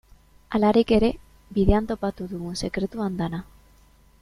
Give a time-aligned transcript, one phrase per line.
[0.57, 1.09] Halarik ere,
[1.59, 3.45] bidean topatu dugun sekretu andana.